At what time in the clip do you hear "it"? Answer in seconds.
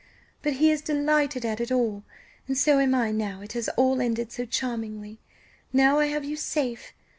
1.61-1.71, 3.43-3.51